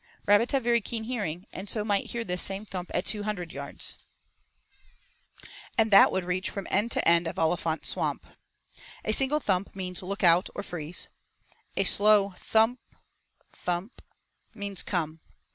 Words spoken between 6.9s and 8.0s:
to end of Olifant's